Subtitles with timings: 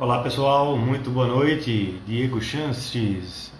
[0.00, 2.00] Olá pessoal, muito boa noite.
[2.06, 3.52] Diego Chances,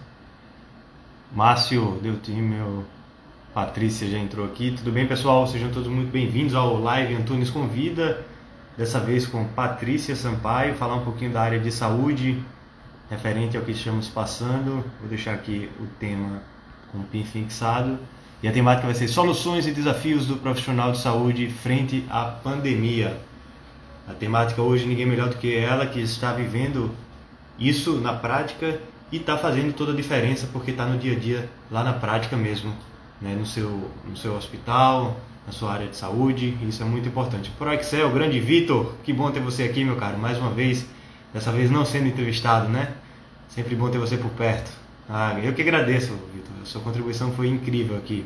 [1.33, 2.87] Márcio Deutímio,
[3.53, 4.71] Patrícia já entrou aqui.
[4.71, 5.49] Tudo bem pessoal?
[5.49, 8.25] Sejam todos muito bem-vindos ao Live Antunes Convida.
[8.77, 12.41] Dessa vez com Patrícia Sampaio, falar um pouquinho da área de saúde,
[13.11, 14.85] referente ao que estamos passando.
[15.01, 16.41] Vou deixar aqui o tema
[16.93, 17.99] com o PIN fixado.
[18.41, 23.27] E a temática vai ser soluções e desafios do profissional de saúde frente à pandemia.
[24.09, 26.91] A temática hoje ninguém melhor do que ela que está vivendo
[27.59, 28.81] isso na prática
[29.13, 32.37] e está fazendo toda a diferença porque está no dia a dia lá na prática
[32.37, 32.73] mesmo,
[33.21, 33.35] né?
[33.35, 37.51] no, seu, no seu hospital, na sua área de saúde, isso é muito importante.
[37.59, 40.87] Pro Excel, grande Vitor, que bom ter você aqui, meu caro, mais uma vez,
[41.33, 42.95] dessa vez não sendo entrevistado, né?
[43.49, 44.71] Sempre bom ter você por perto.
[45.09, 48.25] Ah, eu que agradeço, Vitor, sua contribuição foi incrível aqui.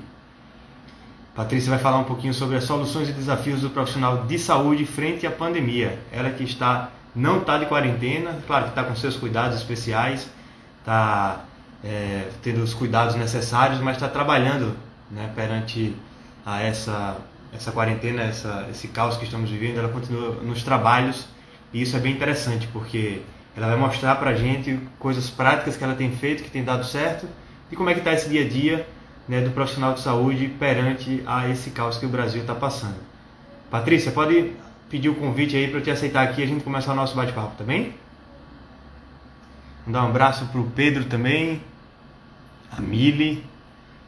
[1.34, 5.26] Patrícia vai falar um pouquinho sobre as soluções e desafios do profissional de saúde frente
[5.26, 5.98] à pandemia.
[6.12, 10.30] Ela que está não está de quarentena, claro que está com seus cuidados especiais,
[10.80, 11.44] está
[11.84, 14.76] é, tendo os cuidados necessários, mas está trabalhando
[15.10, 15.94] né, perante
[16.44, 17.16] a essa,
[17.52, 19.78] essa quarentena, essa, esse caos que estamos vivendo.
[19.78, 21.26] Ela continua nos trabalhos
[21.72, 23.22] e isso é bem interessante porque
[23.56, 26.84] ela vai mostrar para a gente coisas práticas que ela tem feito, que tem dado
[26.84, 27.26] certo
[27.70, 28.86] e como é que está esse dia a dia
[29.28, 32.96] né, do profissional de saúde perante a esse caos que o Brasil está passando.
[33.70, 34.52] Patrícia, pode
[34.90, 37.16] pedir o convite aí para eu te aceitar aqui e a gente começar o nosso
[37.16, 37.94] bate-papo, tá bem?
[39.86, 41.60] Mandar um abraço para o Pedro também,
[42.70, 43.44] a Mili,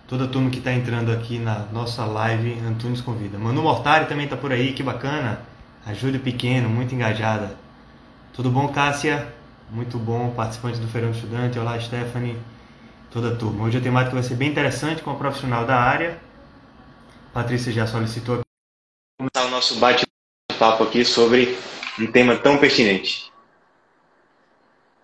[0.06, 3.39] toda a turma que está entrando aqui na nossa live Antunes Convida.
[3.39, 5.41] Manu Mortari também está por aí, que bacana.
[5.87, 7.56] A Júlia Pequeno, muito engajada.
[8.33, 9.28] Tudo bom, Cássia?
[9.71, 11.59] Muito bom, participante do Feirão Estudante.
[11.59, 12.37] Olá, Stephanie
[13.15, 13.65] toda a turma.
[13.65, 16.19] Hoje a temática vai ser bem interessante com a profissional da área.
[17.33, 18.41] Patrícia já solicitou
[19.17, 21.56] começar o nosso bate-papo aqui sobre
[22.01, 23.33] um tema tão pertinente.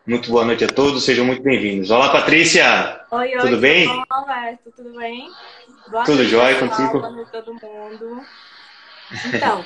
[0.05, 1.93] Muito boa noite a todos, sejam muito bem-vindos.
[1.93, 3.01] Olá, Patrícia!
[3.13, 3.89] Oi, oi, tudo bem?
[3.89, 5.31] Olá, Alberto, tudo bem?
[5.89, 6.99] Boa tudo jóia contigo?
[6.99, 8.23] Boa noite a todo mundo.
[9.33, 9.65] Então,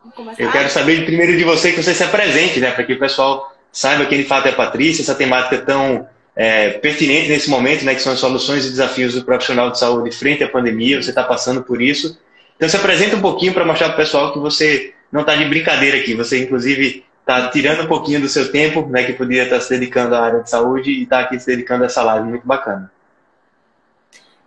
[0.00, 0.42] vamos começar?
[0.42, 2.70] Eu quero saber primeiro de você que você se apresente, né?
[2.70, 6.08] Para que o pessoal saiba quem de fato é a Patrícia, essa temática tão
[6.40, 10.12] é, pertinente nesse momento, né, que são as soluções e desafios do profissional de saúde
[10.12, 12.16] frente à pandemia, você está passando por isso.
[12.54, 15.44] Então, se apresenta um pouquinho para mostrar para o pessoal que você não está de
[15.46, 19.56] brincadeira aqui, você, inclusive, está tirando um pouquinho do seu tempo, né, que poderia estar
[19.56, 22.28] tá se dedicando à área de saúde e está aqui se dedicando a essa live
[22.28, 22.88] muito bacana.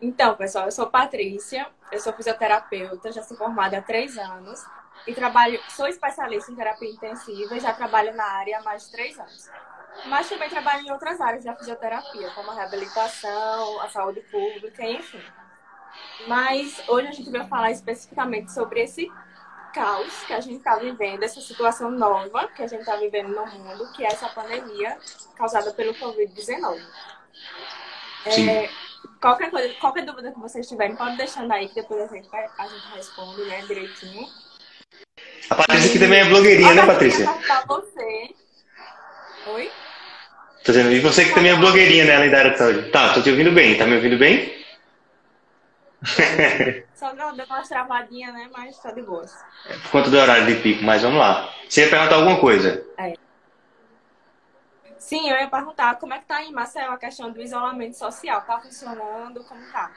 [0.02, 4.64] Então, pessoal, eu sou Patrícia, eu sou fisioterapeuta, já sou formada há três anos
[5.06, 8.92] e trabalho, sou especialista em terapia intensiva e já trabalho na área há mais de
[8.92, 9.50] três anos.
[10.06, 15.22] Mas também trabalho em outras áreas da fisioterapia, como a reabilitação, a saúde pública, enfim.
[16.28, 19.12] Mas hoje a gente vai falar especificamente sobre esse
[19.74, 23.46] caos que a gente está vivendo, essa situação nova que a gente está vivendo no
[23.46, 24.98] mundo, que é essa pandemia
[25.36, 26.82] causada pelo Covid-19.
[28.26, 28.70] É,
[29.20, 32.68] qualquer, coisa, qualquer dúvida que vocês tiverem, pode deixando aí, que depois a gente, a
[32.68, 34.28] gente responde né, direitinho.
[35.50, 37.26] A Patrícia aqui também é blogueirinha, né, Patrícia?
[37.68, 38.36] Você.
[39.48, 39.72] Oi?
[40.64, 42.90] Tô dizendo, e você que também é blogueirinha, né, área de saúde.
[42.92, 43.76] Tá, tô te ouvindo bem.
[43.78, 44.62] Tá me ouvindo bem?
[46.94, 48.48] Só deu uma travadinha, né?
[48.56, 49.26] Mas tá de boa.
[49.68, 51.52] É, por conta do horário de pico, mas vamos lá.
[51.68, 52.86] Você ia perguntar alguma coisa?
[52.98, 53.14] É.
[55.00, 58.42] Sim, eu ia perguntar como é que tá aí, Marcelo, a questão do isolamento social.
[58.42, 59.44] Tá funcionando?
[59.44, 59.92] Como tá?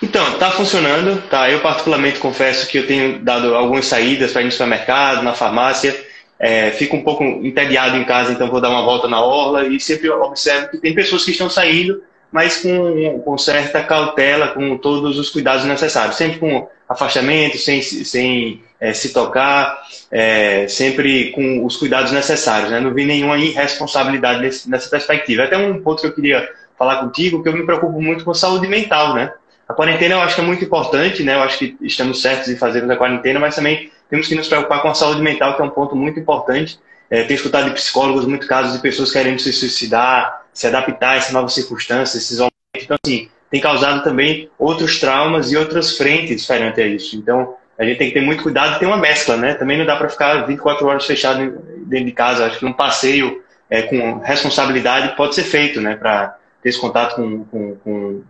[0.00, 1.50] Então, tá funcionando, tá?
[1.50, 6.11] Eu particularmente confesso que eu tenho dado algumas saídas para ir no supermercado, na farmácia
[6.42, 9.78] é, fico um pouco entediado em casa, então vou dar uma volta na orla e
[9.78, 15.20] sempre observo que tem pessoas que estão saindo, mas com, com certa cautela, com todos
[15.20, 21.76] os cuidados necessários, sempre com afastamento, sem, sem é, se tocar, é, sempre com os
[21.76, 22.72] cuidados necessários.
[22.72, 22.80] Né?
[22.80, 25.44] Não vi nenhuma irresponsabilidade nesse, nessa perspectiva.
[25.44, 28.66] Até um ponto que eu queria falar contigo, que eu me preocupo muito com saúde
[28.66, 29.32] mental, né?
[29.68, 31.34] A quarentena eu acho que é muito importante, né?
[31.34, 34.82] Eu acho que estamos certos em fazermos a quarentena, mas também temos que nos preocupar
[34.82, 36.78] com a saúde mental, que é um ponto muito importante.
[37.10, 41.32] É, escutado de psicólogos muitos casos de pessoas querendo se suicidar, se adaptar a essas
[41.32, 42.52] novas circunstâncias, esses isolamento.
[42.76, 47.16] Então, assim, tem causado também outros traumas e outras frentes diferentes a isso.
[47.16, 49.54] Então, a gente tem que ter muito cuidado e ter uma mescla, né?
[49.54, 52.44] Também não dá para ficar 24 horas fechado dentro de casa.
[52.44, 55.96] Acho que um passeio é, com responsabilidade pode ser feito, né?
[55.96, 58.22] Para ter esse contato com, com, com,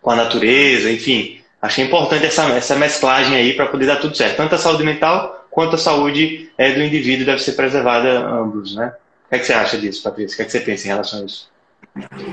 [0.00, 1.42] com a natureza, enfim.
[1.66, 4.36] Achei importante essa, essa mesclagem aí para poder dar tudo certo.
[4.36, 8.94] Tanto a saúde mental quanto a saúde é, do indivíduo deve ser preservada ambos, né?
[9.26, 10.34] O que, é que você acha disso, Patrícia?
[10.34, 11.50] O que, é que você pensa em relação a isso?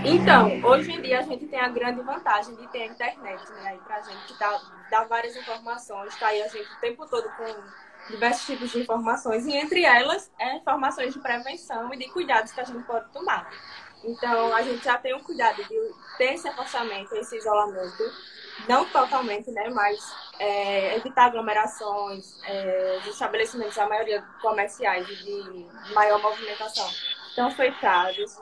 [0.06, 3.78] Então, hoje em dia a gente tem a grande vantagem de ter a internet, né?
[3.90, 4.60] Aí gente que dá,
[4.92, 9.46] dá várias informações, tá aí a gente o tempo todo com diversos tipos de informações,
[9.46, 13.50] e entre elas, é informações de prevenção e de cuidados que a gente pode tomar.
[14.04, 15.80] Então, a gente já tem o cuidado de
[16.18, 18.04] ter esse afastamento, esse isolamento,
[18.68, 20.00] não totalmente, né, mas
[20.40, 26.90] é, evitar aglomerações, é, os estabelecimentos, a maioria comerciais de maior movimentação,
[27.30, 28.38] estão fechados,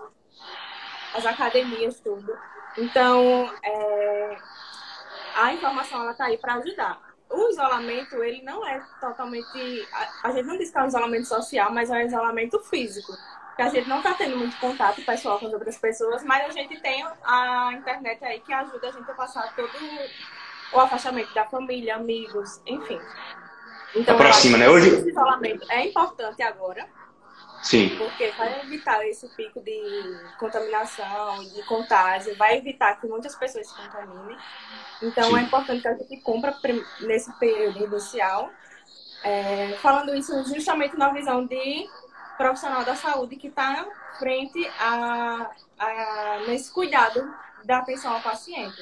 [1.13, 2.37] as academias, tudo.
[2.77, 4.37] Então, é,
[5.35, 6.99] a informação ela está aí para ajudar.
[7.29, 9.87] O isolamento, ele não é totalmente.
[9.93, 13.13] A, a gente não diz que é um isolamento social, mas é um isolamento físico.
[13.51, 16.49] Porque a gente não está tendo muito contato pessoal com as outras pessoas, mas a
[16.49, 19.69] gente tem a internet aí que ajuda a gente a passar todo
[20.73, 22.99] o afastamento da família, amigos, enfim.
[23.93, 24.69] Então, Aproxima, né?
[24.69, 24.89] Hoje...
[24.89, 26.87] Esse isolamento é importante agora,
[27.61, 27.95] Sim.
[27.95, 29.81] Porque vai evitar esse pico de
[30.39, 34.37] contaminação, de contágio, vai evitar que muitas pessoas se contaminem.
[35.01, 35.37] Então Sim.
[35.37, 36.55] é importante que a gente cumpra
[37.01, 38.49] nesse período inicial.
[39.23, 41.87] É, falando isso justamente na visão de
[42.41, 43.85] profissional da saúde que está
[44.17, 47.31] frente a, a, nesse cuidado
[47.63, 48.81] da atenção ao paciente.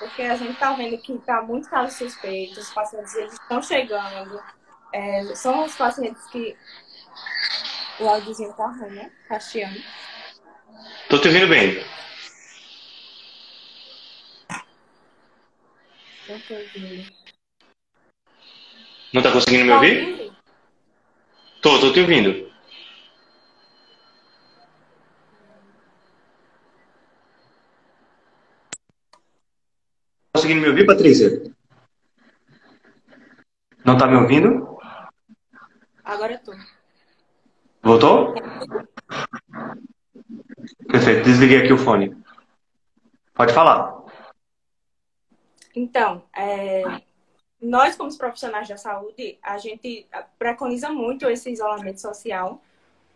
[0.00, 4.42] Porque a gente está vendo que está muito casos suspeitos, os pacientes eles estão chegando,
[4.92, 6.56] é, são os pacientes que
[8.00, 9.12] o áudiozinho tá ruim, né?
[9.28, 9.76] Castiano.
[11.08, 11.84] Tô te ouvindo bem.
[16.28, 17.12] Não tô ouvindo.
[19.12, 20.08] Não tá conseguindo me tá ouvir?
[20.08, 20.36] Ouvindo?
[21.60, 22.49] Tô, tô te ouvindo.
[30.50, 31.42] Conseguindo me ouvir, Patrícia?
[33.84, 34.78] Não tá me ouvindo?
[36.04, 36.52] Agora eu tô.
[37.80, 38.34] Voltou?
[40.88, 42.16] Perfeito, desliguei aqui o fone.
[43.32, 44.04] Pode falar.
[45.74, 46.82] Então, é,
[47.62, 52.60] nós, como profissionais da saúde, a gente preconiza muito esse isolamento social,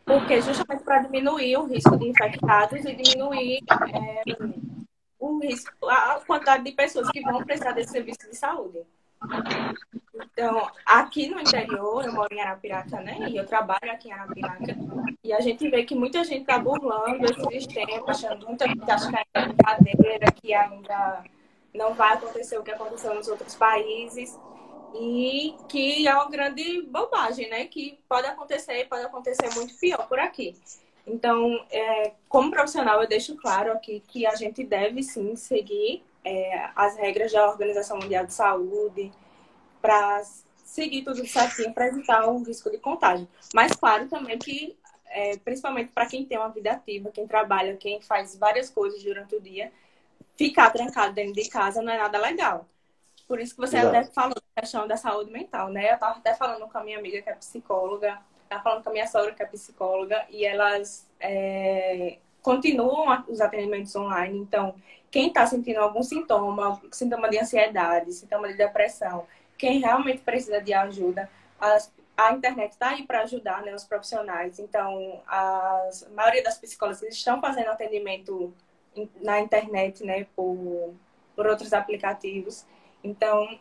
[0.04, 3.58] porque justamente para diminuir o risco de infectados e diminuir
[3.92, 4.22] é,
[5.24, 8.80] o risco, a quantidade de pessoas que vão precisar desse serviço de saúde.
[10.14, 13.28] Então, aqui no interior, eu moro em Arapiraca, né?
[13.30, 14.76] E eu trabalho aqui em Arapiraca.
[15.22, 19.10] E a gente vê que muita gente está burlando esse sistema, achando muita gente acha
[19.10, 21.24] que é brincadeira, que ainda
[21.74, 24.38] não vai acontecer o que aconteceu nos outros países.
[24.94, 27.66] E que é uma grande bobagem, né?
[27.66, 30.54] Que pode acontecer pode acontecer muito pior por aqui.
[31.06, 36.70] Então, é, como profissional, eu deixo claro aqui que a gente deve sim seguir é,
[36.74, 39.12] as regras da Organização Mundial de Saúde,
[39.82, 40.22] para
[40.64, 43.28] seguir tudo certinho para evitar o risco de contágio.
[43.54, 44.74] Mas claro também que,
[45.06, 49.36] é, principalmente para quem tem uma vida ativa, quem trabalha, quem faz várias coisas durante
[49.36, 49.70] o dia,
[50.36, 52.66] ficar trancado dentro de casa não é nada legal.
[53.28, 53.96] Por isso que você Exato.
[53.96, 55.90] até falou da questão da saúde mental, né?
[55.90, 58.18] Eu estava até falando com a minha amiga que é psicóloga,
[58.54, 63.94] estava falando com a minha sogra que é psicóloga, e elas é, continuam os atendimentos
[63.96, 64.38] online.
[64.38, 64.74] Então,
[65.10, 70.72] quem está sentindo algum sintoma, sintoma de ansiedade, sintoma de depressão, quem realmente precisa de
[70.74, 71.30] ajuda,
[71.60, 74.58] as, a internet está aí para ajudar né, os profissionais.
[74.58, 78.52] Então, as, a maioria das psicólogas estão fazendo atendimento
[79.20, 80.94] na internet, né, por,
[81.34, 82.64] por outros aplicativos.
[83.02, 83.58] Então,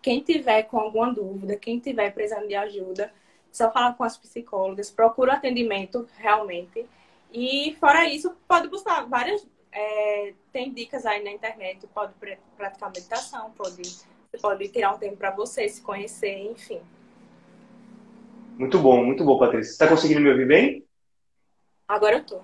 [0.00, 3.12] quem tiver com alguma dúvida, quem tiver precisando de ajuda,
[3.52, 6.86] só falar com as psicólogas, procura atendimento realmente.
[7.32, 9.46] E fora isso, pode buscar várias.
[9.70, 12.12] É, tem dicas aí na internet, pode
[12.56, 13.82] praticar meditação, pode
[14.40, 16.80] pode tirar um tempo para você, se conhecer, enfim.
[18.56, 19.64] Muito bom, muito bom, Patrícia.
[19.64, 20.86] Você está conseguindo me ouvir bem?
[21.86, 22.40] Agora eu tô.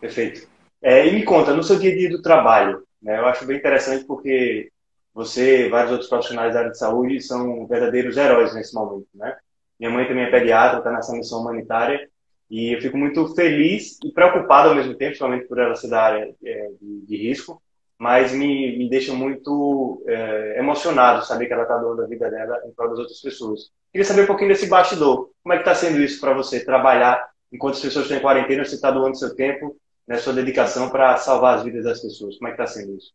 [0.00, 0.48] Perfeito.
[0.82, 3.56] É, e me conta, no seu dia a dia do trabalho, né, eu acho bem
[3.56, 4.70] interessante porque
[5.12, 9.36] você e vários outros profissionais da área de saúde são verdadeiros heróis nesse momento, né?
[9.78, 12.08] Minha mãe também é pediatra, está nessa missão humanitária
[12.50, 16.02] e eu fico muito feliz e preocupado ao mesmo tempo, principalmente por ela ser da
[16.02, 17.60] área é, de, de risco,
[17.98, 22.60] mas me, me deixa muito é, emocionado saber que ela está doando a vida dela
[22.66, 23.70] em prol das outras pessoas.
[23.90, 25.30] Queria saber um pouquinho desse bastidor.
[25.42, 28.64] Como é que está sendo isso para você, trabalhar enquanto as pessoas estão em quarentena,
[28.64, 29.76] você está doando seu tempo,
[30.06, 32.36] né, sua dedicação para salvar as vidas das pessoas.
[32.36, 33.12] Como é que está sendo isso?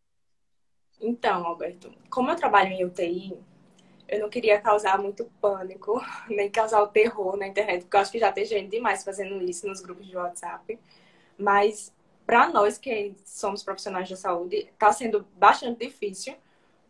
[1.02, 3.38] Então, Alberto, como eu trabalho em UTI,
[4.10, 8.12] eu não queria causar muito pânico, nem causar o terror na internet, porque eu acho
[8.12, 10.78] que já tem gente demais fazendo isso nos grupos de WhatsApp.
[11.38, 11.94] Mas
[12.26, 16.36] para nós que somos profissionais da saúde, está sendo bastante difícil,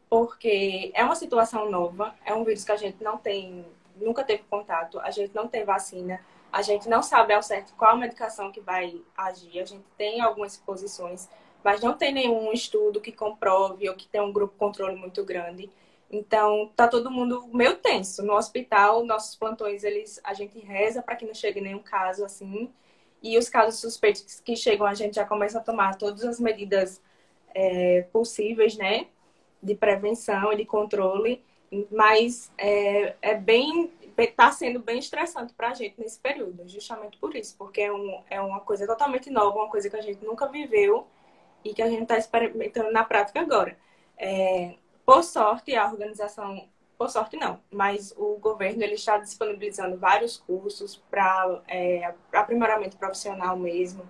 [0.09, 4.43] porque é uma situação nova, é um vírus que a gente não tem, nunca teve
[4.49, 6.19] contato, a gente não tem vacina,
[6.51, 10.53] a gente não sabe ao certo qual medicação que vai agir, a gente tem algumas
[10.53, 11.29] exposições,
[11.63, 15.69] mas não tem nenhum estudo que comprove ou que tem um grupo controle muito grande.
[16.11, 18.23] Então, tá todo mundo meio tenso.
[18.23, 22.71] No hospital, nossos plantões, eles, a gente reza para que não chegue nenhum caso assim.
[23.21, 27.01] E os casos suspeitos que chegam, a gente já começa a tomar todas as medidas
[27.53, 29.07] é, possíveis, né?
[29.61, 31.43] De prevenção e de controle.
[31.91, 37.33] Mas é, é bem está sendo bem estressante para a gente nesse período, justamente por
[37.35, 40.47] isso, porque é, um, é uma coisa totalmente nova, uma coisa que a gente nunca
[40.47, 41.07] viveu
[41.63, 43.77] e que a gente está experimentando na prática agora.
[44.17, 44.75] É,
[45.09, 50.97] por sorte, a organização, por sorte não, mas o governo ele está disponibilizando vários cursos
[51.09, 54.07] para é, aprimoramento profissional mesmo.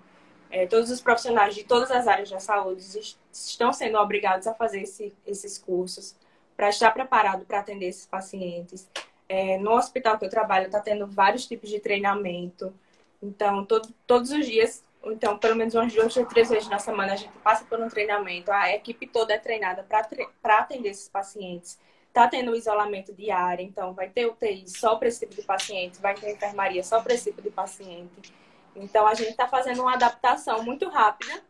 [0.50, 2.84] É, todos os profissionais de todas as áreas da saúde
[3.32, 6.14] estão sendo obrigados a fazer esse, esses cursos
[6.54, 8.86] para estar preparado para atender esses pacientes.
[9.26, 12.74] É, no hospital que eu trabalho, está tendo vários tipos de treinamento.
[13.22, 17.14] Então, todo, todos os dias, então, pelo menos umas duas ou três vezes na semana,
[17.14, 18.52] a gente passa por um treinamento.
[18.52, 21.78] A equipe toda é treinada para atender esses pacientes.
[22.08, 26.14] Está tendo isolamento diário, então vai ter UTI só para esse tipo de paciente, vai
[26.14, 28.32] ter enfermaria só para esse tipo de paciente.
[28.74, 31.42] Então, a gente está fazendo uma adaptação muito rápida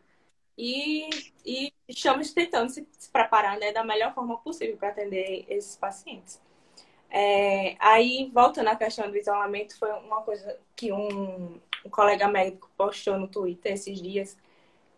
[0.57, 1.09] e,
[1.45, 6.39] e estamos tentando se, preparar né, da melhor forma possível para atender esses pacientes.
[7.09, 12.69] É, aí, voltando à questão do isolamento, foi uma coisa que um, um colega médico
[12.77, 14.37] postou no Twitter esses dias,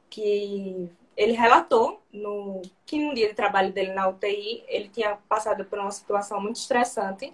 [0.10, 5.66] que ele relatou no, que no dia de trabalho dele na UTI, ele tinha passado
[5.66, 7.34] por uma situação muito estressante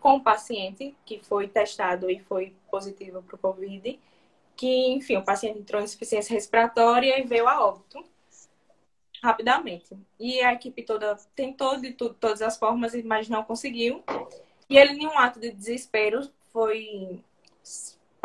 [0.00, 3.98] com um paciente que foi testado e foi positivo para o Covid,
[4.56, 8.04] que, enfim, o paciente entrou em insuficiência respiratória e veio a óbito
[9.22, 9.96] rapidamente.
[10.18, 14.02] E a equipe toda tentou de tudo, todas as formas, mas não conseguiu.
[14.68, 17.22] E ele, em um ato de desespero, foi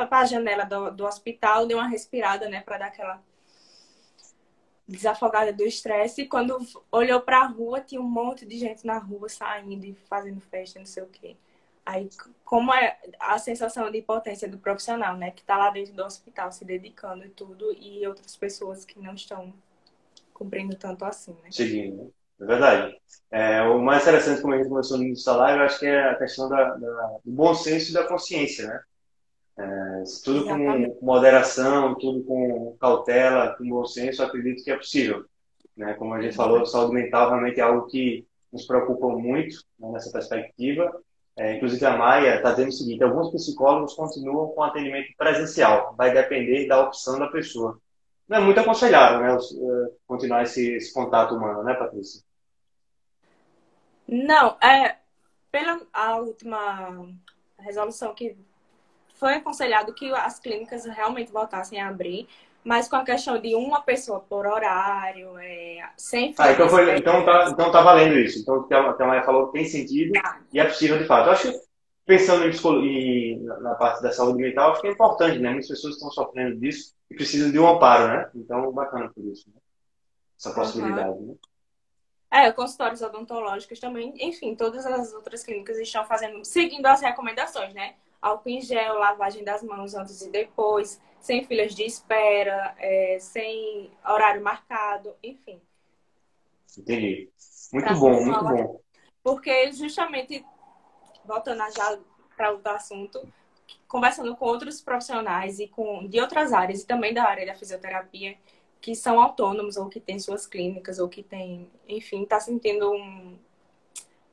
[0.05, 3.22] para a janela do, do hospital, deu uma respirada, né, para dar aquela
[4.88, 6.22] desafogada do estresse.
[6.22, 6.57] E quando
[6.91, 10.79] olhou para a rua, tinha um monte de gente na rua saindo e fazendo festa,
[10.79, 11.36] não sei o quê.
[11.86, 12.10] Aí,
[12.45, 16.51] como é a sensação de impotência do profissional, né, que está lá dentro do hospital
[16.51, 19.53] se dedicando e tudo, e outras pessoas que não estão
[20.33, 21.51] cumprindo tanto assim, né?
[21.51, 22.13] Seguindo?
[22.39, 22.98] É verdade.
[23.31, 25.86] É, o mais interessante, como a gente começou no início da live, eu acho que
[25.86, 28.81] é a questão da, da, do bom senso e da consciência, né?
[29.57, 30.95] É, tudo Exatamente.
[31.00, 35.25] com moderação, tudo com cautela, com bom senso, acredito que é possível.
[35.77, 35.93] Né?
[35.93, 39.89] Como a gente falou, a saúde mental realmente é algo que nos preocupa muito né,
[39.91, 40.91] nessa perspectiva.
[41.36, 46.13] É, inclusive, a Maia está dizendo o seguinte: alguns psicólogos continuam com atendimento presencial, vai
[46.13, 47.79] depender da opção da pessoa
[48.27, 49.36] não é muito aconselhável, né?
[49.36, 52.24] Eh, continuar esse, esse contato humano, né, Patrícia?
[54.07, 54.98] Não, é
[55.51, 57.07] pela a última
[57.60, 58.36] resolução que
[59.24, 62.27] foi aconselhado que as clínicas realmente voltassem a abrir,
[62.62, 67.24] mas com a questão de uma pessoa por horário, é, sem ah, então, foi, então,
[67.24, 68.39] tá, então tá valendo isso.
[68.39, 70.39] Então o que a Maia falou tem sentido ah.
[70.51, 71.27] e é possível de fato.
[71.27, 71.58] Eu acho que
[72.06, 72.44] pensando
[72.86, 75.51] em, na parte da saúde mental, acho que é importante, né?
[75.51, 78.30] Muitas pessoas estão sofrendo disso e precisam de um amparo, né?
[78.36, 79.62] Então, bacana por isso, né?
[80.38, 81.27] Essa possibilidade, uhum.
[82.30, 82.46] né?
[82.46, 87.94] É, consultórios odontológicos também, enfim, todas as outras clínicas estão fazendo, seguindo as recomendações, né?
[88.24, 93.92] Álcool em gel, lavagem das mãos antes e depois, sem filas de espera, é, sem
[94.06, 95.62] horário marcado, enfim.
[96.77, 97.30] Entendi.
[97.74, 98.80] Muito bom, muito bom.
[99.22, 100.46] Porque justamente
[101.25, 102.00] voltando já
[102.38, 103.27] para outro assunto,
[103.89, 108.38] conversando com outros profissionais e com de outras áreas e também da área da fisioterapia
[108.80, 113.38] que são autônomos ou que têm suas clínicas ou que têm, enfim, está sentindo um,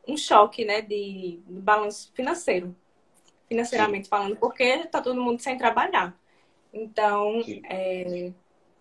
[0.06, 2.74] um choque, né, de, de balanço financeiro,
[3.50, 4.10] financeiramente Sim.
[4.10, 6.16] falando, porque está todo mundo sem trabalhar.
[6.72, 8.30] Então, é,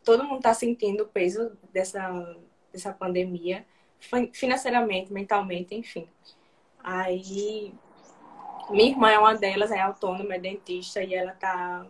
[0.04, 2.38] todo mundo está sentindo o peso dessa,
[2.72, 3.66] dessa pandemia,
[4.32, 6.08] financeiramente, mentalmente, enfim.
[6.84, 7.74] Aí
[8.70, 11.86] minha irmã é uma delas, é autônoma, é dentista e ela tá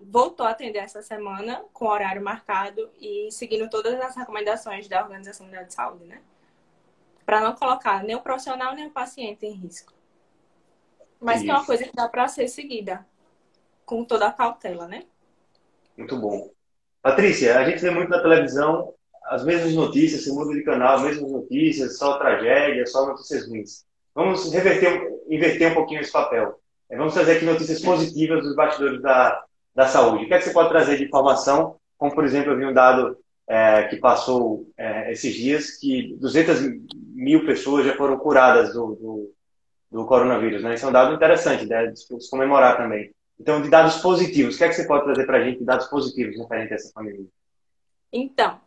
[0.00, 5.46] voltou a atender essa semana com horário marcado e seguindo todas as recomendações da Organização
[5.46, 6.22] Mundial de Saúde, né?
[7.26, 9.95] Para não colocar nem o profissional nem o paciente em risco.
[11.20, 11.44] Mas Isso.
[11.44, 13.06] que é uma coisa que dá para ser seguida
[13.84, 15.04] com toda a cautela, né?
[15.96, 16.50] Muito bom.
[17.00, 18.92] Patrícia, a gente vê muito na televisão
[19.26, 23.84] as mesmas notícias, você muda de canal, as mesmas notícias, só tragédia, só notícias ruins.
[24.14, 26.60] Vamos reverter, inverter um pouquinho esse papel.
[26.88, 29.44] É, vamos trazer aqui notícias positivas dos bastidores da,
[29.74, 30.24] da saúde.
[30.24, 31.76] O que, é que você pode trazer de informação?
[31.98, 33.18] Como, por exemplo, eu vi um dado
[33.48, 36.60] é, que passou é, esses dias, que 200
[37.14, 39.34] mil pessoas já foram curadas do, do,
[39.90, 40.62] do coronavírus.
[40.62, 40.74] Né?
[40.74, 41.94] Isso é um dado interessante, né?
[41.94, 43.14] se comemorar também.
[43.38, 45.64] Então, de dados positivos, o que é que você pode trazer para a gente de
[45.64, 47.28] dados positivos referente a essa pandemia?
[48.12, 48.60] Então,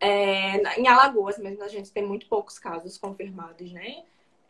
[0.00, 4.02] É, em Alagoas mesmo, a gente tem muito poucos casos confirmados, né?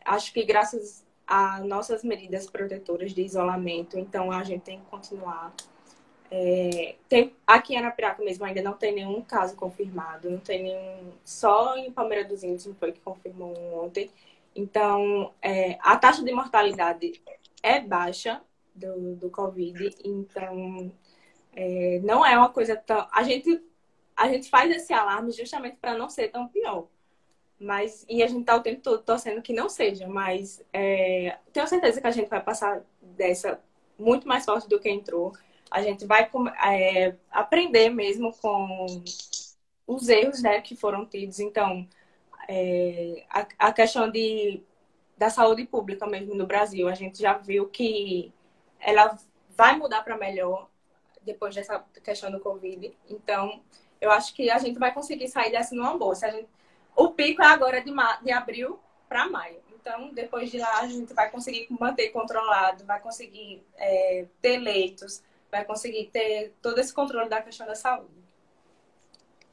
[0.05, 5.53] Acho que graças a nossas medidas protetoras de isolamento, então a gente tem que continuar.
[6.31, 11.11] É, tem, aqui em Arapiraca mesmo ainda não tem nenhum caso confirmado, não tem nenhum.
[11.25, 14.09] Só em Palmeira dos Índios foi que confirmou ontem.
[14.55, 17.21] Então, é, a taxa de mortalidade
[17.63, 18.41] é baixa
[18.75, 20.91] do, do Covid, então
[21.53, 23.07] é, não é uma coisa tão.
[23.11, 23.61] A gente,
[24.15, 26.87] a gente faz esse alarme justamente para não ser tão pior.
[27.59, 31.67] Mas, e a gente tá o tempo todo torcendo que não seja, mas é, tenho
[31.67, 33.61] certeza que a gente vai passar dessa
[33.99, 35.31] muito mais forte do que entrou.
[35.69, 36.29] A gente vai
[36.65, 39.03] é, aprender mesmo com
[39.85, 41.39] os erros né, que foram tidos.
[41.39, 41.87] Então,
[42.47, 44.63] é, a, a, questão de,
[45.17, 48.33] da saúde pública mesmo no Brasil, a gente já viu que
[48.79, 49.17] ela
[49.55, 50.69] vai mudar para melhor
[51.21, 52.95] depois dessa questão do Covid.
[53.09, 53.61] Então,
[53.99, 56.15] eu acho que a gente vai conseguir sair dessa numa boa.
[56.15, 56.47] Gente
[56.95, 57.91] o pico é agora de,
[58.23, 59.59] de abril para maio.
[59.73, 65.23] Então, depois de lá, a gente vai conseguir manter controlado, vai conseguir é, ter leitos,
[65.49, 68.11] vai conseguir ter todo esse controle da questão da saúde.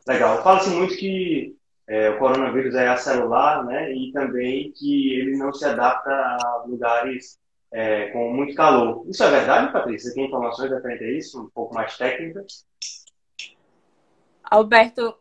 [0.06, 0.42] Legal.
[0.42, 1.56] Fala-se muito que
[1.88, 3.90] é, o coronavírus é acelular, né?
[3.92, 7.40] E também que ele não se adapta a lugares
[7.72, 9.06] é, com muito calor.
[9.08, 10.10] Isso é verdade, Patrícia?
[10.10, 12.66] Você tem informações referente a isso, um pouco mais técnicas?
[14.44, 15.16] Alberto,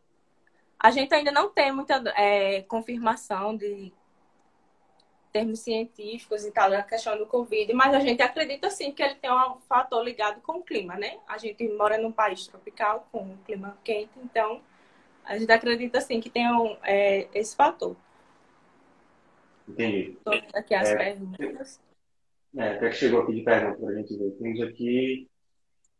[0.77, 3.93] a gente ainda não tem muita é, confirmação de
[5.31, 9.15] termos científicos e tal da questão do Covid, mas a gente acredita sim que ele
[9.15, 11.17] tem um fator ligado com o clima, né?
[11.27, 14.61] A gente mora num país tropical com um clima quente, então
[15.27, 17.95] a gente acredita sim que tem um, é, esse fator.
[19.67, 20.17] Entendi.
[20.17, 21.79] Estou aqui as é, perguntas.
[22.55, 24.31] É, até que chegou aqui de pergunta para a gente ver.
[24.31, 25.27] Temos aqui.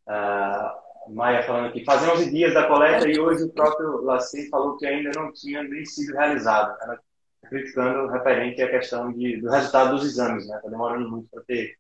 [0.08, 4.78] Uh, Maia falando aqui, fazem 11 dias da coleta e hoje o próprio Laci falou
[4.78, 6.78] que ainda não tinha nem sido realizado.
[6.82, 7.00] Ela
[7.48, 10.58] criticando referente à questão de, do resultado dos exames, né?
[10.58, 11.78] Está demorando muito para ter,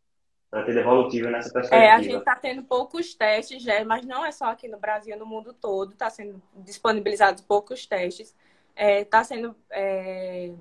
[0.49, 1.83] para ter devolutiva nessa perspectiva.
[1.83, 5.17] É, a gente está tendo poucos testes, já, mas não é só aqui no Brasil,
[5.17, 8.36] no mundo todo, está sendo disponibilizados poucos testes.
[8.75, 9.55] Está é, tá sendo.
[9.69, 10.51] É,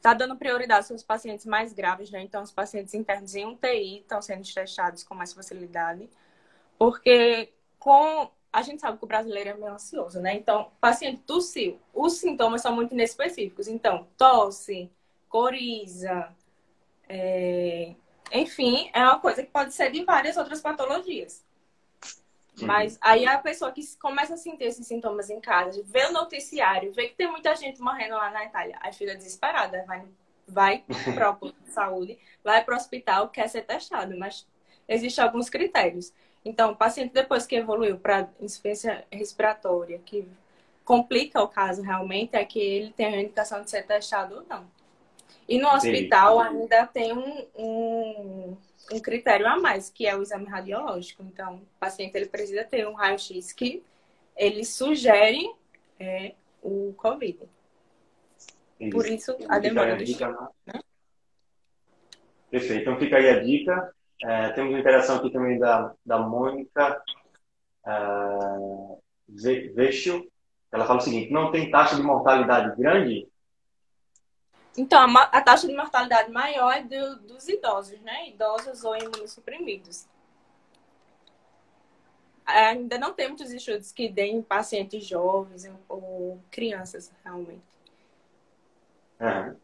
[0.00, 2.20] tá dando prioridade aos pacientes mais graves, né?
[2.22, 6.08] Então, os pacientes internos em UTI estão sendo testados com mais facilidade.
[6.76, 10.34] Porque com a gente sabe que o brasileiro é meio ansioso, né?
[10.34, 11.78] Então, paciente tossiu.
[11.94, 13.66] Os sintomas são muito inespecíficos.
[13.66, 14.90] Então, tosse,
[15.28, 16.28] coriza,
[17.08, 17.94] é...
[18.30, 21.44] enfim, é uma coisa que pode ser de várias outras patologias.
[22.54, 22.66] Sim.
[22.66, 26.92] Mas aí a pessoa que começa a sentir esses sintomas em casa, vê o noticiário,
[26.92, 30.04] vê que tem muita gente morrendo lá na Itália, aí fica desesperada, vai,
[30.46, 34.46] vai para saúde, vai para o hospital, quer ser testado, mas
[34.86, 36.12] existem alguns critérios.
[36.44, 40.28] Então, o paciente depois que evoluiu para insuficiência respiratória, que
[40.84, 44.66] complica o caso realmente, é que ele tem a indicação de ser testado ou não.
[45.52, 46.48] E no hospital Sim.
[46.48, 48.56] ainda tem um, um,
[48.90, 51.22] um, critério a mais, que é o exame radiológico.
[51.22, 53.82] Então, o paciente ele precisa ter um raio-x que
[54.34, 55.46] ele sugere
[56.00, 57.40] é, o COVID.
[58.80, 58.90] Isso.
[58.90, 60.30] Por isso, a demora do dica,
[60.64, 60.80] né?
[62.50, 62.80] Perfeito.
[62.80, 63.94] Então, fica aí a dica.
[64.22, 67.02] É, temos uma interação aqui também da, da Mônica
[67.84, 69.02] uh,
[70.72, 73.28] Ela fala o seguinte: não tem taxa de mortalidade grande?
[74.76, 78.28] Então, a, a taxa de mortalidade maior é do, dos idosos, né?
[78.28, 80.06] Idosos ou imunossuprimidos.
[82.44, 87.62] Ainda não tem muitos estudos que deem pacientes jovens ou crianças, realmente.
[89.20, 89.54] É.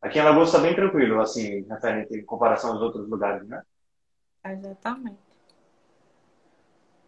[0.00, 3.62] Aqui em Alagoas está bem tranquilo, assim, referente em comparação aos outros lugares, né?
[4.44, 5.18] Exatamente.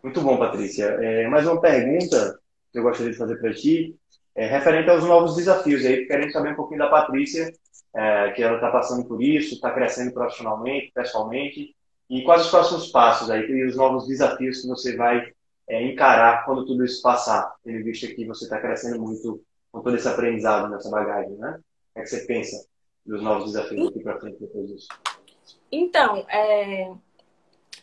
[0.02, 0.84] Muito bom, Patrícia.
[0.84, 2.38] É, mais uma pergunta
[2.72, 3.98] que eu gostaria de fazer para ti,
[4.36, 5.84] é, referente aos novos desafios.
[5.84, 7.52] Aí, querendo saber um pouquinho da Patrícia,
[7.94, 11.74] é, que ela está passando por isso, está crescendo profissionalmente, pessoalmente,
[12.08, 15.32] e quais os próximos passos aí, e os novos desafios que você vai
[15.68, 19.96] é, encarar quando tudo isso passar, tendo visto que você está crescendo muito com todo
[19.96, 21.58] esse aprendizado nessa bagagem, né?
[21.58, 22.66] O que, é que você pensa
[23.04, 24.88] dos novos desafios aqui para frente depois disso?
[25.72, 26.92] Então, é,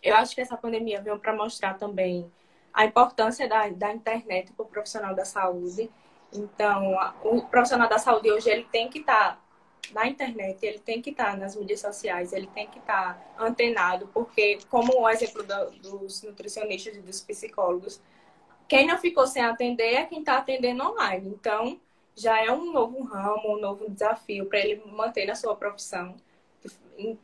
[0.01, 2.31] eu acho que essa pandemia veio para mostrar também
[2.73, 5.89] a importância da, da internet para o profissional da saúde.
[6.33, 9.39] Então, o profissional da saúde hoje ele tem que estar tá
[9.93, 13.43] na internet, ele tem que estar tá nas mídias sociais, ele tem que estar tá
[13.43, 18.01] antenado, porque, como o exemplo do, dos nutricionistas e dos psicólogos,
[18.67, 21.29] quem não ficou sem atender é quem está atendendo online.
[21.29, 21.79] Então,
[22.15, 26.15] já é um novo ramo, um novo desafio para ele manter na sua profissão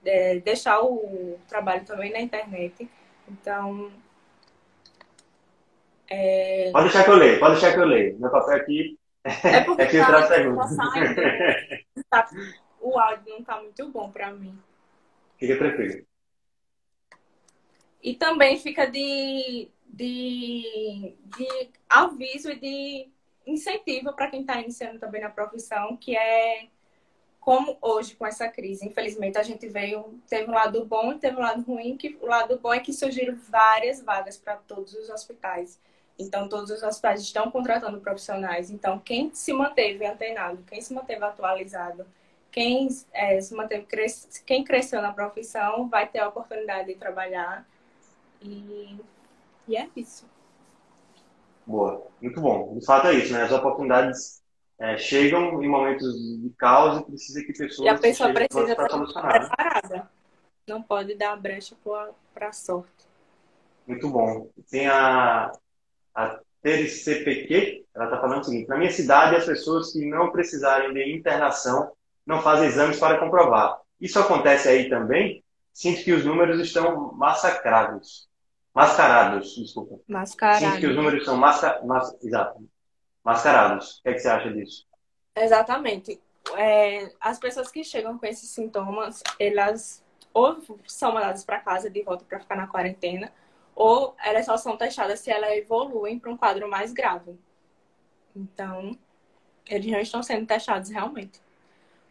[0.06, 2.90] é, deixar o trabalho também na internet.
[3.28, 3.92] Então,
[6.12, 6.72] É...
[6.72, 8.20] Pode deixar que eu leio, pode deixar que eu leio.
[8.20, 10.78] Meu papel aqui é, porque é filtrar tá, perguntas.
[12.10, 12.30] Tá,
[12.82, 14.58] o áudio não tá muito bom para mim.
[15.38, 16.06] Fica tranquilo.
[18.02, 23.10] E também fica de, de, de aviso e de
[23.46, 26.68] incentivo para quem está iniciando também na profissão, que é
[27.40, 28.86] como hoje com essa crise.
[28.86, 32.26] Infelizmente a gente veio, teve um lado bom e teve um lado ruim, que o
[32.26, 35.80] lado bom é que surgiram várias vagas para todos os hospitais.
[36.20, 38.70] Então todos os hospitais estão contratando profissionais.
[38.70, 42.06] Então quem se manteve antenado, quem se manteve atualizado,
[42.52, 43.88] quem é, se manteve
[44.46, 47.66] quem cresceu na profissão vai ter a oportunidade de trabalhar
[48.42, 49.00] e,
[49.68, 50.26] e é isso.
[51.66, 52.78] Boa, muito bom.
[52.78, 53.44] De fato é isso, né?
[53.44, 54.42] As oportunidades
[54.80, 57.86] é, chegam em momentos de caos e precisa que pessoas.
[57.86, 60.10] E a pessoa precisa estar preparada.
[60.68, 61.76] Não pode dar brecha
[62.34, 63.08] para a sorte.
[63.88, 64.50] Muito bom.
[64.70, 65.52] Tem a,
[66.60, 70.94] a TRCPQ, ela está falando o seguinte: na minha cidade, as pessoas que não precisarem
[70.94, 71.92] de internação
[72.26, 73.80] não fazem exames para comprovar.
[74.00, 75.44] Isso acontece aí também?
[75.74, 78.30] Sinto que os números estão massacrados.
[78.74, 80.00] Mascarados, desculpa.
[80.08, 80.68] Mascarados.
[80.68, 81.82] Sinto que os números são masca...
[81.84, 82.16] Mas...
[82.22, 82.70] Exato.
[83.24, 84.00] mascarados.
[84.00, 84.86] O que, é que você acha disso?
[85.36, 86.22] Exatamente.
[86.56, 92.04] É, as pessoas que chegam com esses sintomas, elas ou são mandadas para casa de
[92.04, 93.32] volta para ficar na quarentena,
[93.80, 97.40] ou elas só são testadas se elas evoluem para um quadro mais grave.
[98.36, 98.98] Então,
[99.66, 101.40] eles não estão sendo testados realmente.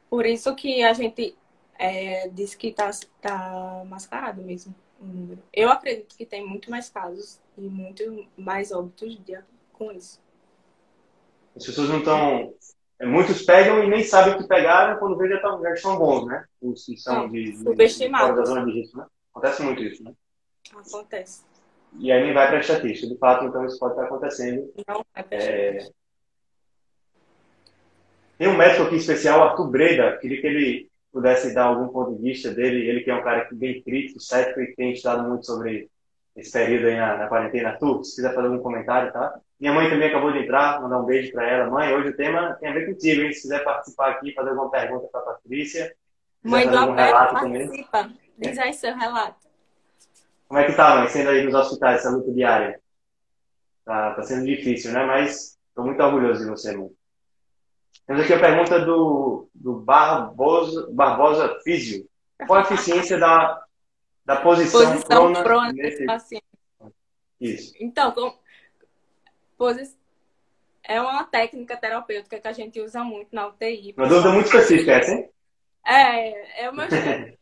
[0.09, 1.37] Por isso que a gente
[1.79, 2.89] é, diz que está
[3.21, 5.43] tá mascarado mesmo o número.
[5.53, 9.39] Eu acredito que tem muito mais casos e muito mais óbitos de,
[9.75, 10.19] com isso.
[11.55, 12.55] As pessoas não estão.
[12.99, 15.99] É, muitos pegam e nem sabem o que pegaram, quando vê já, tão, já estão
[15.99, 16.47] bons, né?
[16.63, 18.37] Os que são de, de, subestimados.
[18.37, 19.07] da zona de risco, né?
[19.35, 20.15] Acontece muito isso, né?
[20.75, 21.48] Acontece.
[21.99, 23.07] E aí nem vai para a estatística.
[23.07, 24.73] De fato, então isso pode estar acontecendo.
[24.87, 25.89] Não é para é...
[28.37, 32.23] Tem um médico aqui especial, Arthur Breda, queria que ele pudesse dar algum ponto de
[32.23, 35.91] vista dele, ele que é um cara bem crítico, cético e tem estudado muito sobre
[36.37, 37.71] esse período aí na, na quarentena.
[37.71, 39.41] Arthur, se quiser fazer algum comentário, tá?
[39.59, 41.69] Minha mãe também acabou de entrar, mandar um beijo para ela.
[41.69, 43.33] Mãe, hoje o tema tem a ver contigo, hein?
[43.33, 45.93] Se quiser participar aqui, fazer alguma pergunta para a Patrícia.
[46.45, 48.03] Mãe do Alberto, participa.
[48.05, 48.19] Também.
[48.39, 49.48] Diz aí seu relato.
[50.49, 52.81] Como é que tá, mãe, sendo aí nos hospitais, essa luta diária?
[53.85, 55.05] Tá, tá sendo difícil, né?
[55.05, 56.89] Mas estou muito orgulhoso de você, mãe.
[58.07, 62.09] Temos aqui a pergunta do, do Barbosa, Barbosa Físio.
[62.47, 63.63] Qual a eficiência da,
[64.25, 66.45] da posição, posição prona, prona nesse paciente?
[67.39, 67.75] Isso.
[67.79, 68.35] Então, com,
[69.59, 69.95] posi...
[70.83, 73.95] é uma técnica terapêutica que a gente usa muito na UTI.
[73.99, 75.31] Uma dúvida muito específica essa, hein?
[75.87, 76.87] É, é o meu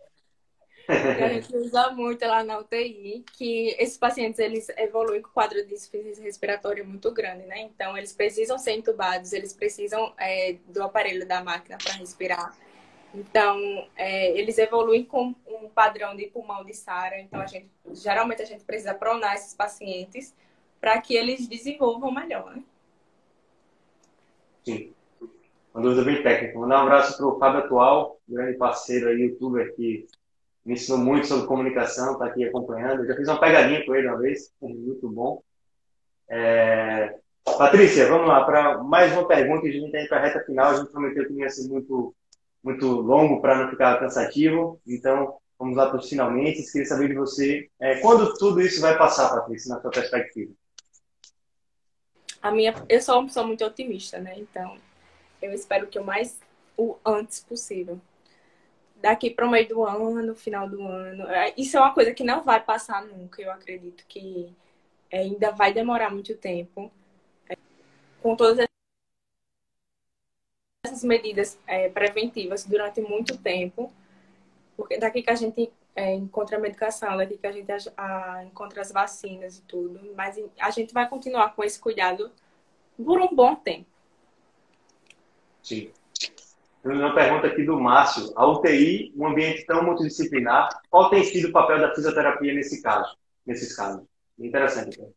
[0.87, 5.66] que a gente usa muito lá na UTI, que esses pacientes eles evoluem com quadro
[5.66, 7.61] de insuficiência respiratória muito grande, né?
[7.61, 12.57] Então eles precisam ser entubados, eles precisam é, do aparelho da máquina para respirar.
[13.12, 13.59] Então
[13.96, 17.20] é, eles evoluem com um padrão de pulmão de Sara.
[17.20, 20.35] Então a gente geralmente a gente precisa pronar esses pacientes
[20.81, 22.62] para que eles desenvolvam melhor, né?
[24.64, 24.92] Sim.
[25.75, 26.59] Uma dúvida bem técnica.
[26.59, 30.07] Mandar um abraço para o Fábio Atual, grande parceiro aí, youtuber que
[30.66, 33.02] me ensinou muito sobre comunicação, está aqui acompanhando.
[33.02, 35.40] Eu já fiz uma pegadinha com ele uma vez, muito bom.
[36.29, 37.14] É...
[37.57, 39.64] Patrícia, vamos lá para mais uma pergunta.
[39.64, 40.72] A gente está indo para a reta final.
[40.72, 42.12] A gente prometeu que não ia ser muito,
[42.64, 44.81] muito longo para não ficar cansativo.
[44.85, 46.68] Então, vamos lá para os finalmente.
[46.72, 50.52] Queria saber de você é, quando tudo isso vai passar, Patrícia, na sua perspectiva.
[52.42, 54.35] A minha, eu sou uma pessoa muito otimista, né?
[54.37, 54.76] Então,
[55.40, 56.40] eu espero que o mais
[56.76, 58.00] o antes possível
[59.07, 61.29] daqui para o meio do ano, final do ano.
[61.29, 63.40] É, isso é uma coisa que não vai passar nunca.
[63.40, 64.53] Eu acredito que
[65.12, 66.90] ainda vai demorar muito tempo.
[67.49, 67.57] É,
[68.21, 68.66] com todas
[70.85, 73.92] essas medidas é, preventivas durante muito tempo,
[74.77, 78.45] porque daqui que a gente é, encontra a medicação, daqui que a gente a, a,
[78.45, 82.33] encontra as vacinas e tudo, mas a gente vai continuar com esse cuidado
[82.97, 83.87] por um bom tempo.
[85.62, 85.92] Sim.
[86.87, 88.33] Uma pergunta aqui do Márcio.
[88.37, 93.16] A UTI, um ambiente tão multidisciplinar, qual tem sido o papel da fisioterapia nesse caso,
[93.44, 94.05] nesses casos?
[94.38, 94.96] Interessante.
[95.01, 95.12] Então,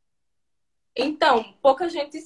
[0.95, 2.17] então pouca gente,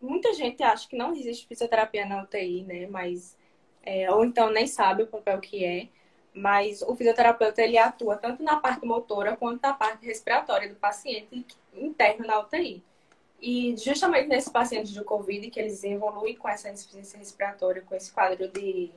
[0.00, 2.86] muita gente acha que não existe fisioterapia na UTI, né?
[2.86, 3.36] Mas
[3.82, 5.88] é, ou então nem sabe o papel que é.
[6.34, 11.46] Mas o fisioterapeuta ele atua tanto na parte motora quanto na parte respiratória do paciente
[11.74, 12.82] interno na UTI.
[13.40, 18.10] E justamente nesses pacientes de Covid, que eles evoluem com essa insuficiência respiratória, com esse
[18.12, 18.90] quadro de.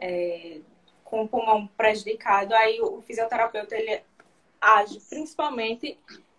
[0.00, 0.60] É,
[1.04, 4.02] com o pulmão prejudicado, aí o fisioterapeuta ele
[4.60, 5.98] age principalmente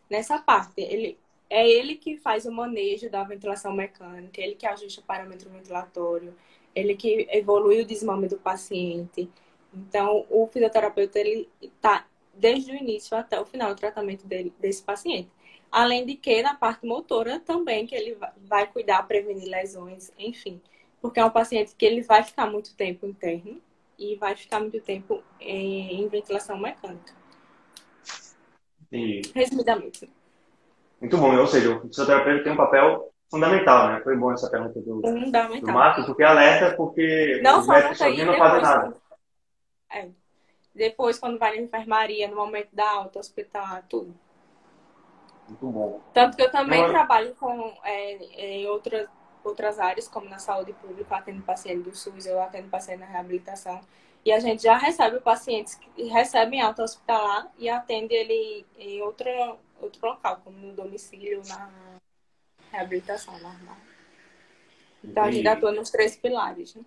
[0.10, 0.82] nessa parte.
[0.82, 1.17] Ele
[1.49, 6.34] É ele que faz o manejo da ventilação mecânica, ele que ajusta o parâmetro ventilatório,
[6.73, 9.30] ele que evolui o desmame do paciente.
[9.73, 14.82] Então, o fisioterapeuta ele está desde o início até o final do tratamento dele, desse
[14.82, 15.30] paciente.
[15.73, 20.62] Além de que na parte motora também que ele vai cuidar, prevenir lesões, enfim.
[21.01, 23.59] Porque é um paciente que ele vai ficar muito tempo interno
[23.97, 27.15] e vai ficar muito tempo em, em ventilação mecânica.
[29.33, 30.07] Resumidamente.
[31.01, 34.01] Muito bom, ou seja, o fisioterapeuta tem um papel fundamental, né?
[34.03, 38.38] Foi bom essa pergunta do, do Marco, porque alerta, porque não os médicos sozinhos não
[38.38, 38.97] fazem nada.
[39.91, 40.07] É.
[40.75, 44.13] Depois, quando vai na enfermaria, no momento da alta, hospital, tudo.
[45.47, 46.01] Muito bom.
[46.13, 46.89] Tanto que eu também não...
[46.89, 48.13] trabalho com, é,
[48.62, 49.08] em outras,
[49.43, 53.82] outras áreas, como na saúde pública, atendo paciente do SUS, eu atendo paciente na reabilitação.
[54.25, 59.29] E a gente já recebe pacientes que recebem alta hospitalar e atende ele em outro,
[59.82, 61.69] outro local, como no domicílio, na
[62.71, 63.75] reabilitação normal.
[65.03, 65.27] Então, e...
[65.27, 66.84] a gente atua nos três pilares, né?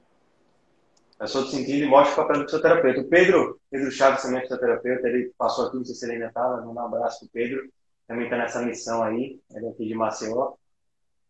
[1.18, 3.00] Eu sou do sentido e mostra o papel do fisioterapeuta.
[3.00, 6.26] O Pedro, Pedro Chaves também é fisioterapeuta, ele passou aqui, não sei se ele ainda
[6.26, 7.70] estava, um abraço para o Pedro,
[8.06, 10.54] também está nessa missão aí, é aqui de Maceió.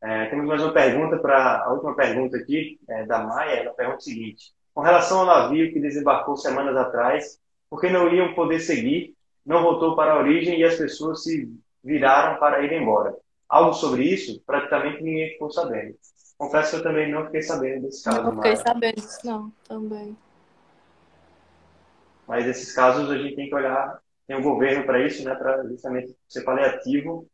[0.02, 3.98] É, temos mais uma pergunta para a última pergunta aqui, é, da Maia, ela pergunta
[3.98, 8.60] o seguinte, com relação ao navio que desembarcou semanas atrás, por que não iam poder
[8.60, 11.50] seguir, não voltou para a origem e as pessoas se
[11.82, 13.16] viraram para ir embora?
[13.48, 15.96] Algo sobre isso, praticamente ninguém ficou sabendo.
[16.36, 18.22] Confesso que eu também não fiquei sabendo desse caso.
[18.22, 20.16] Não fiquei sabendo disso, não, também.
[22.28, 25.66] Mas esses casos a gente tem que olhar, tem um governo para isso, né, para
[25.68, 27.28] justamente ser paliativo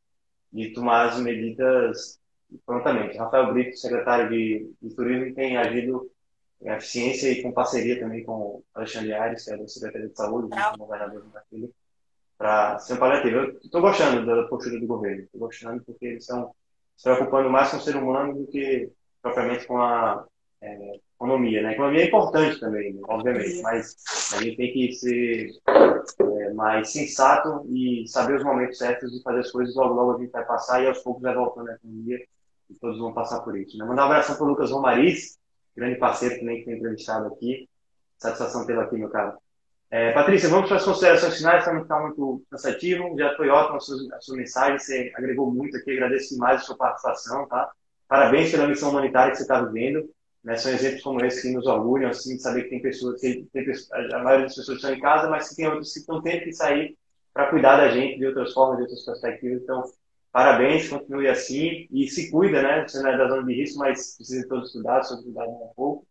[0.52, 2.20] e tomar as medidas
[2.66, 3.16] prontamente.
[3.16, 6.10] Rafael Brito, secretário de, de Turismo, tem agido
[6.60, 10.48] em eficiência e com parceria também com Alexandre Aires, que é do Secretaria de Saúde,
[10.74, 11.74] o governador do
[12.36, 13.36] para ser um paliativo.
[13.36, 16.52] Eu estou gostando da postura do governo, estou gostando porque eles estão
[16.96, 18.90] se preocupando mais com o ser humano do que
[19.22, 20.26] propriamente com a
[20.62, 21.62] é, economia.
[21.62, 21.72] Né?
[21.72, 23.96] Economia é importante também, obviamente, mas
[24.34, 25.50] a gente tem que ser
[26.20, 29.74] é, mais sensato e saber os momentos certos de fazer as coisas.
[29.74, 32.18] Logo, logo a gente vai passar e aos poucos vai voltando a economia
[32.70, 33.76] e todos vão passar por isso.
[33.76, 33.84] Né?
[33.84, 35.38] Mandar um abraço para o Lucas Romariz,
[35.76, 37.68] grande parceiro também que tem entrevistado aqui.
[38.18, 39.36] Satisfação tê-lo aqui, meu cara.
[39.90, 43.14] É, Patrícia, vamos para as considerações finais, para não ficar muito cansativo.
[43.18, 46.64] Já foi ótimo a sua, a sua, mensagem, você agregou muito aqui, agradeço demais a
[46.64, 47.70] sua participação, tá?
[48.08, 50.08] Parabéns pela missão humanitária que você está vivendo.
[50.42, 50.56] Né?
[50.56, 53.64] São exemplos como esse que nos orgulham, assim, de saber que tem pessoas, que tem,
[54.12, 56.52] a maioria das pessoas estão em casa, mas que tem outras que estão tendo que
[56.52, 56.96] sair
[57.32, 59.62] para cuidar da gente de outras formas, de outras perspectivas.
[59.62, 59.82] Então,
[60.32, 62.86] parabéns, continue assim e se cuida, né?
[62.86, 66.06] Você não é da zona de risco, mas precisa todos todos os cuidados um pouco.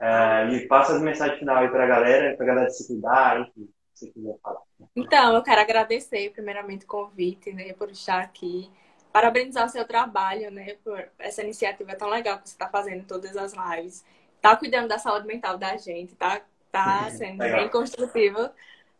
[0.00, 3.40] Uh, e passa as mensagens final aí para a galera, para a galera se cuidar,
[3.40, 4.60] enfim, se quiser falar.
[4.96, 8.68] Então, eu quero agradecer primeiramente o convite, né, por estar aqui.
[9.12, 13.36] Parabenizar o seu trabalho, né, por essa iniciativa tão legal que você está fazendo todas
[13.36, 14.04] as lives.
[14.40, 18.50] Tá cuidando da saúde mental da gente, tá, tá sendo bem construtivo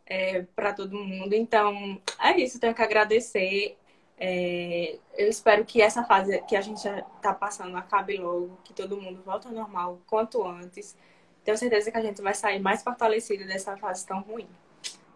[0.05, 1.33] é, para todo mundo.
[1.33, 3.77] Então, é isso, tenho que agradecer.
[4.17, 9.01] É, eu espero que essa fase que a gente está passando acabe logo, que todo
[9.01, 10.95] mundo volte ao normal quanto antes.
[11.43, 14.47] Tenho certeza que a gente vai sair mais fortalecido dessa fase tão ruim.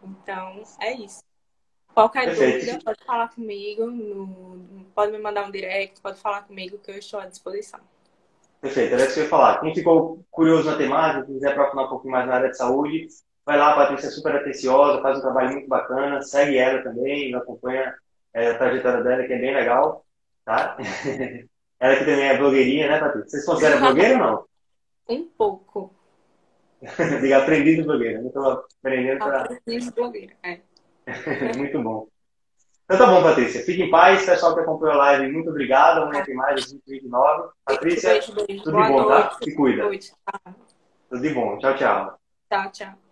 [0.04, 1.27] Então, é isso.
[1.98, 2.60] Qualquer Perfeito.
[2.60, 6.96] dúvida, pode falar comigo, no, pode me mandar um direct, pode falar comigo que eu
[7.00, 7.80] estou à disposição.
[8.62, 9.60] Perfeito, era isso que eu ia falar.
[9.62, 13.08] Quem ficou curioso na temática, quiser aprofundar um pouquinho mais na área de saúde,
[13.44, 17.34] vai lá, a Patrícia é super atenciosa, faz um trabalho muito bacana, segue ela também,
[17.34, 17.96] acompanha
[18.32, 20.06] é, a trajetória dela, que é bem legal,
[20.46, 20.78] tá?
[21.82, 23.28] ela que também é blogueirinha, né, Patrícia?
[23.28, 24.46] Vocês consideram blogueira ou não?
[25.10, 25.92] Um pouco.
[27.22, 28.20] Diga aprendiz blogueira.
[28.20, 29.42] Eu estou aprendendo para...
[29.42, 30.60] Aprendiz blogueira, é.
[31.58, 32.08] muito bom.
[32.86, 33.64] Então tá bom, Patrícia.
[33.64, 35.32] Fique em paz, pessoal que acompanhou a live.
[35.32, 36.04] Muito obrigado.
[36.04, 37.50] Amanhã tem mais, às 20h29.
[37.66, 38.64] Patrícia, beijo, beijo.
[38.64, 39.20] tudo Boa de bom, tá?
[39.20, 39.30] noite.
[39.30, 39.38] tá?
[39.44, 39.84] Se cuida.
[41.10, 41.58] Tudo de bom.
[41.58, 42.20] Tchau, tchau.
[42.50, 43.07] Tchau, tchau.